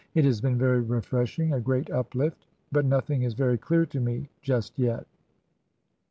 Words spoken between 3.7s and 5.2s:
to me just yet."